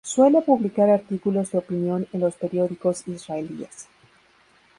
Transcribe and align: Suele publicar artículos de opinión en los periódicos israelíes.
Suele 0.03 0.41
publicar 0.41 0.89
artículos 0.89 1.51
de 1.51 1.59
opinión 1.59 2.07
en 2.11 2.21
los 2.21 2.33
periódicos 2.33 3.07
israelíes. 3.07 3.87